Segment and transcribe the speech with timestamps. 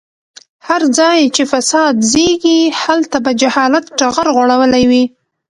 [0.67, 5.03] هر ځای چې فساد زيږي هلته به جهالت ټغر غوړولی وي.